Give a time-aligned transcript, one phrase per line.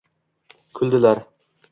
[0.79, 1.21] Kuldilar.